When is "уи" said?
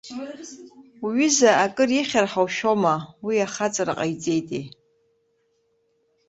3.25-3.45